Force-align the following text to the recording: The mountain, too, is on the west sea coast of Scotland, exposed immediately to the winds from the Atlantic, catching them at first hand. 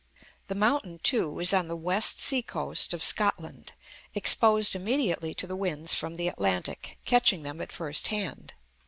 The 0.47 0.55
mountain, 0.55 0.97
too, 1.03 1.39
is 1.39 1.53
on 1.53 1.67
the 1.67 1.75
west 1.75 2.17
sea 2.17 2.41
coast 2.41 2.91
of 2.91 3.03
Scotland, 3.03 3.73
exposed 4.15 4.73
immediately 4.75 5.35
to 5.35 5.45
the 5.45 5.55
winds 5.55 5.93
from 5.93 6.15
the 6.15 6.27
Atlantic, 6.27 6.97
catching 7.05 7.43
them 7.43 7.61
at 7.61 7.71
first 7.71 8.07
hand. 8.07 8.53